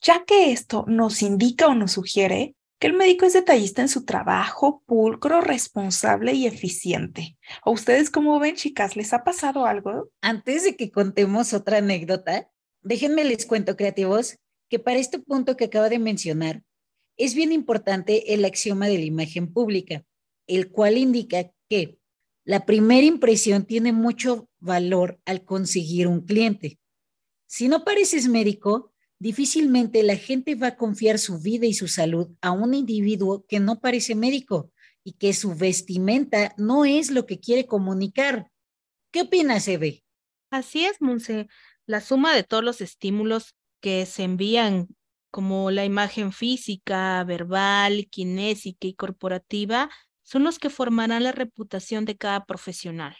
ya 0.01 0.24
que 0.25 0.51
esto 0.51 0.86
nos 0.88 1.22
indica 1.22 1.67
o 1.67 1.75
nos 1.75 1.91
sugiere 1.91 2.55
que 2.83 2.87
el 2.87 2.97
médico 2.97 3.25
es 3.25 3.31
detallista 3.31 3.81
en 3.81 3.87
su 3.87 4.03
trabajo, 4.03 4.83
pulcro, 4.85 5.39
responsable 5.39 6.33
y 6.33 6.47
eficiente. 6.47 7.37
¿O 7.63 7.71
ustedes 7.71 8.09
cómo 8.09 8.37
ven, 8.41 8.57
chicas? 8.57 8.97
¿Les 8.97 9.13
ha 9.13 9.23
pasado 9.23 9.65
algo? 9.65 10.11
Antes 10.19 10.65
de 10.65 10.75
que 10.75 10.91
contemos 10.91 11.53
otra 11.53 11.77
anécdota, 11.77 12.51
déjenme 12.81 13.23
les 13.23 13.45
cuento, 13.45 13.77
creativos, 13.77 14.37
que 14.69 14.79
para 14.79 14.99
este 14.99 15.19
punto 15.19 15.55
que 15.55 15.63
acaba 15.63 15.87
de 15.87 15.97
mencionar, 15.97 16.61
es 17.15 17.35
bien 17.35 17.53
importante 17.53 18.33
el 18.33 18.43
axioma 18.43 18.89
de 18.89 18.97
la 18.97 19.05
imagen 19.05 19.53
pública, 19.53 20.03
el 20.45 20.69
cual 20.69 20.97
indica 20.97 21.53
que 21.69 21.99
la 22.43 22.65
primera 22.65 23.07
impresión 23.07 23.63
tiene 23.63 23.93
mucho 23.93 24.49
valor 24.59 25.21
al 25.23 25.45
conseguir 25.45 26.05
un 26.07 26.19
cliente. 26.19 26.81
Si 27.47 27.69
no 27.69 27.85
pareces 27.85 28.27
médico, 28.27 28.92
difícilmente 29.24 30.03
la 30.03 30.18
gente 30.18 30.53
va 30.56 30.68
a 30.68 30.75
confiar 30.75 31.18
su 31.18 31.39
vida 31.39 31.65
y 31.65 31.74
su 31.74 31.88
salud 31.88 32.27
a 32.42 32.51
un 32.51 32.74
individuo 32.74 33.46
que 33.48 33.62
no 33.62 33.80
parece 33.80 34.15
médico 34.15 34.70
y 35.01 35.13
que 35.13 35.34
su 35.34 35.56
vestimenta 35.56 36.53
no 36.58 36.84
es 36.84 37.10
lo 37.10 37.25
que 37.25 37.39
quiere 37.39 37.65
comunicar. 37.65 38.51
¿Qué 39.12 39.22
opinas, 39.22 39.65
Eve? 39.70 40.03
Así 40.50 40.84
es, 40.84 41.01
Monse. 41.01 41.48
La 41.86 42.01
suma 42.01 42.36
de 42.36 42.44
todos 42.44 42.65
los 42.65 42.82
estímulos 42.82 43.56
que 43.80 44.06
se 44.06 44.24
envían, 44.24 44.89
como 45.32 45.72
la 45.72 45.86
imagen 45.86 46.34
física, 46.34 47.24
verbal, 47.24 48.08
kinésica 48.10 48.88
y 48.88 48.94
corporativa, 48.94 49.89
son 50.24 50.44
los 50.44 50.60
que 50.60 50.70
formarán 50.70 51.24
la 51.24 51.32
reputación 51.32 52.03
de 52.03 52.18
cada 52.18 52.44
profesional. 52.44 53.15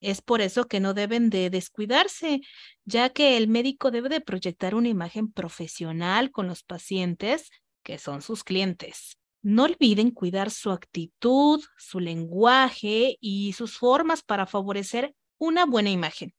Es 0.00 0.22
por 0.22 0.40
eso 0.40 0.66
que 0.66 0.80
no 0.80 0.94
deben 0.94 1.28
de 1.28 1.50
descuidarse, 1.50 2.40
ya 2.84 3.10
que 3.10 3.36
el 3.36 3.48
médico 3.48 3.90
debe 3.90 4.08
de 4.08 4.20
proyectar 4.20 4.74
una 4.74 4.88
imagen 4.88 5.30
profesional 5.30 6.30
con 6.30 6.46
los 6.48 6.62
pacientes 6.62 7.50
que 7.82 7.98
son 7.98 8.22
sus 8.22 8.44
clientes. 8.44 9.18
No 9.42 9.64
olviden 9.64 10.10
cuidar 10.10 10.50
su 10.50 10.70
actitud, 10.70 11.62
su 11.78 12.00
lenguaje 12.00 13.16
y 13.20 13.52
sus 13.54 13.78
formas 13.78 14.22
para 14.22 14.46
favorecer 14.46 15.14
una 15.38 15.64
buena 15.64 15.90
imagen. 15.90 16.34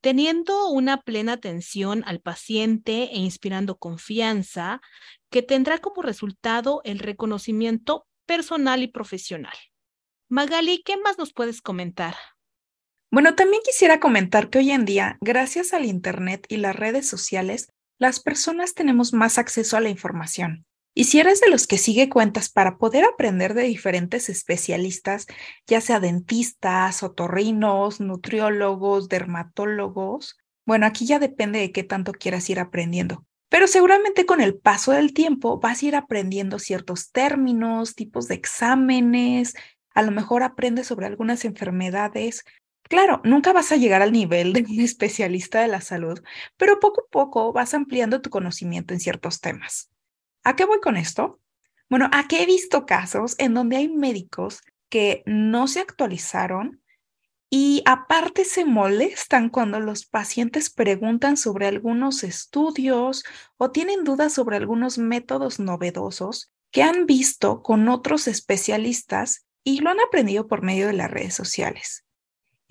Teniendo 0.00 0.70
una 0.70 1.02
plena 1.02 1.34
atención 1.34 2.02
al 2.06 2.20
paciente 2.20 3.10
e 3.12 3.18
inspirando 3.18 3.76
confianza, 3.76 4.80
que 5.30 5.42
tendrá 5.42 5.78
como 5.78 6.00
resultado 6.00 6.80
el 6.84 6.98
reconocimiento 6.98 8.06
personal 8.24 8.82
y 8.82 8.88
profesional. 8.88 9.52
Magali, 10.30 10.82
¿qué 10.82 10.96
más 10.96 11.18
nos 11.18 11.34
puedes 11.34 11.60
comentar? 11.60 12.14
Bueno, 13.12 13.34
también 13.34 13.60
quisiera 13.64 13.98
comentar 13.98 14.50
que 14.50 14.58
hoy 14.58 14.70
en 14.70 14.84
día, 14.84 15.18
gracias 15.20 15.72
al 15.72 15.84
Internet 15.84 16.46
y 16.48 16.58
las 16.58 16.76
redes 16.76 17.08
sociales, 17.08 17.68
las 17.98 18.20
personas 18.20 18.74
tenemos 18.74 19.12
más 19.12 19.36
acceso 19.36 19.76
a 19.76 19.80
la 19.80 19.88
información. 19.88 20.64
Y 20.94 21.04
si 21.04 21.18
eres 21.18 21.40
de 21.40 21.50
los 21.50 21.66
que 21.66 21.76
sigue 21.76 22.08
cuentas 22.08 22.50
para 22.50 22.78
poder 22.78 23.04
aprender 23.04 23.54
de 23.54 23.62
diferentes 23.62 24.28
especialistas, 24.28 25.26
ya 25.66 25.80
sea 25.80 25.98
dentistas, 25.98 27.02
otorrinos, 27.02 28.00
nutriólogos, 28.00 29.08
dermatólogos, 29.08 30.38
bueno, 30.64 30.86
aquí 30.86 31.04
ya 31.04 31.18
depende 31.18 31.58
de 31.58 31.72
qué 31.72 31.82
tanto 31.82 32.12
quieras 32.12 32.48
ir 32.48 32.60
aprendiendo. 32.60 33.24
Pero 33.48 33.66
seguramente 33.66 34.24
con 34.24 34.40
el 34.40 34.56
paso 34.56 34.92
del 34.92 35.12
tiempo 35.14 35.58
vas 35.58 35.82
a 35.82 35.86
ir 35.86 35.96
aprendiendo 35.96 36.60
ciertos 36.60 37.10
términos, 37.10 37.96
tipos 37.96 38.28
de 38.28 38.36
exámenes, 38.36 39.54
a 39.94 40.02
lo 40.02 40.12
mejor 40.12 40.44
aprendes 40.44 40.86
sobre 40.86 41.06
algunas 41.06 41.44
enfermedades 41.44 42.44
Claro, 42.90 43.20
nunca 43.22 43.52
vas 43.52 43.70
a 43.70 43.76
llegar 43.76 44.02
al 44.02 44.10
nivel 44.10 44.52
de 44.52 44.62
un 44.68 44.80
especialista 44.80 45.60
de 45.60 45.68
la 45.68 45.80
salud, 45.80 46.20
pero 46.56 46.80
poco 46.80 47.02
a 47.02 47.10
poco 47.10 47.52
vas 47.52 47.72
ampliando 47.72 48.20
tu 48.20 48.30
conocimiento 48.30 48.92
en 48.92 48.98
ciertos 48.98 49.40
temas. 49.40 49.92
¿A 50.42 50.56
qué 50.56 50.64
voy 50.64 50.80
con 50.80 50.96
esto? 50.96 51.38
Bueno, 51.88 52.08
a 52.12 52.26
que 52.26 52.42
he 52.42 52.46
visto 52.46 52.86
casos 52.86 53.36
en 53.38 53.54
donde 53.54 53.76
hay 53.76 53.88
médicos 53.88 54.62
que 54.88 55.22
no 55.24 55.68
se 55.68 55.78
actualizaron 55.78 56.82
y 57.48 57.82
aparte 57.86 58.44
se 58.44 58.64
molestan 58.64 59.50
cuando 59.50 59.78
los 59.78 60.04
pacientes 60.04 60.68
preguntan 60.68 61.36
sobre 61.36 61.68
algunos 61.68 62.24
estudios 62.24 63.22
o 63.56 63.70
tienen 63.70 64.02
dudas 64.02 64.32
sobre 64.32 64.56
algunos 64.56 64.98
métodos 64.98 65.60
novedosos 65.60 66.50
que 66.72 66.82
han 66.82 67.06
visto 67.06 67.62
con 67.62 67.88
otros 67.88 68.26
especialistas 68.26 69.46
y 69.62 69.80
lo 69.80 69.90
han 69.90 70.00
aprendido 70.00 70.48
por 70.48 70.62
medio 70.62 70.88
de 70.88 70.94
las 70.94 71.10
redes 71.10 71.34
sociales. 71.34 72.04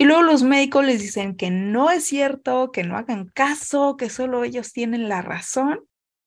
Y 0.02 0.06
luego 0.06 0.22
los 0.22 0.44
médicos 0.44 0.86
les 0.86 1.02
dicen 1.02 1.36
que 1.36 1.52
no 1.52 1.92
es 1.92 2.06
cierto, 2.06 2.72
que 2.72 2.86
no 2.86 2.96
hagan 2.96 3.28
caso, 3.28 3.98
que 3.98 4.10
solo 4.10 4.46
ellos 4.46 4.72
tienen 4.72 5.10
la 5.10 5.22
razón. 5.22 5.82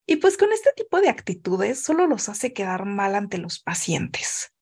Y 0.06 0.16
pues 0.16 0.36
con 0.36 0.52
este 0.52 0.72
tipo 0.76 1.00
de 1.00 1.08
actitudes 1.08 1.82
solo 1.82 2.06
los 2.06 2.28
hace 2.28 2.52
quedar 2.52 2.84
mal 2.84 3.14
ante 3.14 3.38
los 3.38 3.60
pacientes. 3.60 4.52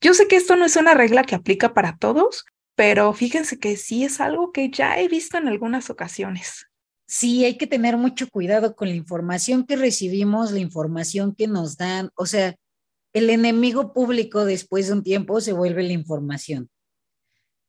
Yo 0.00 0.14
sé 0.14 0.28
que 0.28 0.36
esto 0.36 0.54
no 0.54 0.66
es 0.66 0.76
una 0.76 0.94
regla 0.94 1.24
que 1.24 1.34
aplica 1.34 1.74
para 1.74 1.96
todos, 1.96 2.44
pero 2.76 3.12
fíjense 3.12 3.58
que 3.58 3.76
sí 3.76 4.04
es 4.04 4.20
algo 4.20 4.52
que 4.52 4.70
ya 4.70 5.00
he 5.00 5.08
visto 5.08 5.36
en 5.36 5.48
algunas 5.48 5.90
ocasiones. 5.90 6.66
Sí, 7.08 7.44
hay 7.44 7.58
que 7.58 7.66
tener 7.66 7.96
mucho 7.96 8.28
cuidado 8.30 8.76
con 8.76 8.88
la 8.88 8.94
información 8.94 9.66
que 9.66 9.74
recibimos, 9.74 10.52
la 10.52 10.60
información 10.60 11.34
que 11.34 11.48
nos 11.48 11.76
dan. 11.76 12.10
O 12.14 12.24
sea, 12.24 12.54
el 13.12 13.30
enemigo 13.30 13.92
público 13.92 14.44
después 14.44 14.86
de 14.86 14.92
un 14.92 15.02
tiempo 15.02 15.40
se 15.40 15.52
vuelve 15.52 15.82
la 15.82 15.92
información. 15.92 16.70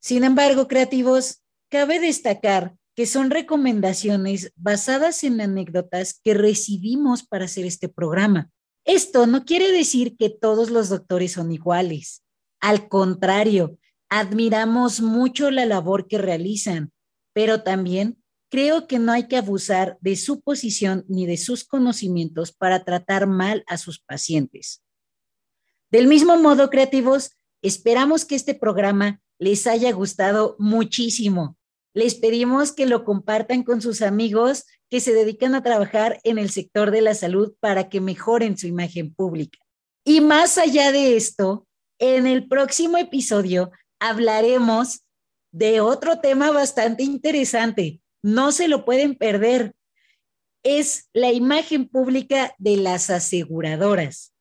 Sin 0.01 0.23
embargo, 0.23 0.67
creativos, 0.67 1.43
cabe 1.69 1.99
destacar 1.99 2.75
que 2.95 3.05
son 3.05 3.29
recomendaciones 3.29 4.51
basadas 4.55 5.23
en 5.23 5.39
anécdotas 5.39 6.19
que 6.21 6.33
recibimos 6.33 7.23
para 7.23 7.45
hacer 7.45 7.65
este 7.65 7.87
programa. 7.87 8.49
Esto 8.83 9.27
no 9.27 9.45
quiere 9.45 9.71
decir 9.71 10.17
que 10.17 10.29
todos 10.29 10.71
los 10.71 10.89
doctores 10.89 11.33
son 11.33 11.51
iguales. 11.51 12.23
Al 12.59 12.89
contrario, 12.89 13.77
admiramos 14.09 15.01
mucho 15.01 15.51
la 15.51 15.65
labor 15.65 16.07
que 16.07 16.17
realizan, 16.17 16.91
pero 17.33 17.61
también 17.61 18.21
creo 18.49 18.87
que 18.87 18.99
no 18.99 19.11
hay 19.11 19.27
que 19.27 19.37
abusar 19.37 19.97
de 20.01 20.15
su 20.15 20.41
posición 20.41 21.05
ni 21.07 21.25
de 21.25 21.37
sus 21.37 21.63
conocimientos 21.63 22.51
para 22.51 22.83
tratar 22.83 23.27
mal 23.27 23.63
a 23.67 23.77
sus 23.77 23.99
pacientes. 23.99 24.83
Del 25.91 26.07
mismo 26.07 26.37
modo, 26.37 26.69
creativos, 26.69 27.37
esperamos 27.61 28.25
que 28.25 28.35
este 28.35 28.55
programa 28.55 29.20
les 29.41 29.65
haya 29.65 29.91
gustado 29.91 30.55
muchísimo. 30.59 31.57
Les 31.95 32.13
pedimos 32.13 32.71
que 32.71 32.85
lo 32.85 33.03
compartan 33.03 33.63
con 33.63 33.81
sus 33.81 34.03
amigos 34.03 34.65
que 34.87 34.99
se 34.99 35.13
dedican 35.13 35.55
a 35.55 35.63
trabajar 35.63 36.19
en 36.23 36.37
el 36.37 36.51
sector 36.51 36.91
de 36.91 37.01
la 37.01 37.15
salud 37.15 37.55
para 37.59 37.89
que 37.89 38.01
mejoren 38.01 38.55
su 38.55 38.67
imagen 38.67 39.15
pública. 39.15 39.57
Y 40.05 40.21
más 40.21 40.59
allá 40.59 40.91
de 40.91 41.17
esto, 41.17 41.65
en 41.97 42.27
el 42.27 42.47
próximo 42.47 42.99
episodio 42.99 43.71
hablaremos 43.99 45.01
de 45.51 45.81
otro 45.81 46.19
tema 46.19 46.51
bastante 46.51 47.01
interesante. 47.01 47.99
No 48.21 48.51
se 48.51 48.67
lo 48.67 48.85
pueden 48.85 49.15
perder. 49.15 49.73
Es 50.63 51.09
la 51.13 51.31
imagen 51.31 51.89
pública 51.89 52.53
de 52.59 52.77
las 52.77 53.09
aseguradoras. 53.09 54.33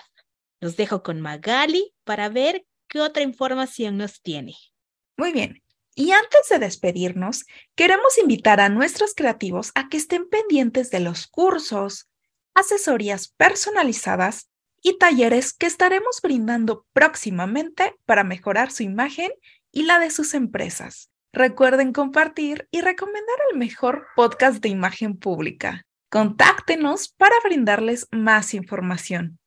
Los 0.61 0.77
dejo 0.77 1.05
con 1.05 1.21
Magali 1.21 1.95
para 2.03 2.29
ver 2.29 2.67
qué 2.89 3.01
otra 3.01 3.23
información 3.23 3.97
nos 3.97 4.21
tiene. 4.21 4.57
Muy 5.17 5.33
bien. 5.33 5.63
Y 5.95 6.11
antes 6.11 6.49
de 6.51 6.59
despedirnos, 6.59 7.45
queremos 7.77 8.19
invitar 8.19 8.61
a 8.61 8.69
nuestros 8.69 9.15
creativos 9.15 9.71
a 9.77 9.89
que 9.89 9.97
estén 9.97 10.29
pendientes 10.29 10.91
de 10.91 10.99
los 11.01 11.29
cursos, 11.29 12.08
asesorías 12.59 13.29
personalizadas 13.29 14.51
y 14.83 14.99
talleres 14.99 15.53
que 15.53 15.67
estaremos 15.67 16.21
brindando 16.21 16.87
próximamente 16.93 17.95
para 18.05 18.25
mejorar 18.25 18.73
su 18.73 18.83
imagen 18.83 19.31
y 19.71 19.85
la 19.85 20.01
de 20.01 20.11
sus 20.11 20.35
empresas. 20.35 21.11
Recuerden 21.33 21.93
compartir 21.93 22.67
y 22.73 22.81
recomendar 22.81 23.37
el 23.53 23.59
mejor 23.59 24.07
podcast 24.17 24.61
de 24.61 24.71
imagen 24.71 25.17
pública. 25.17 25.87
Contáctenos 26.11 27.09
para 27.09 27.35
brindarles 27.45 28.09
más 28.11 28.55
información. 28.55 29.39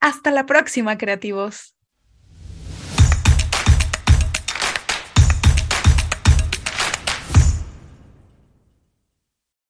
Hasta 0.00 0.30
la 0.30 0.46
próxima, 0.46 0.98
creativos. 0.98 1.77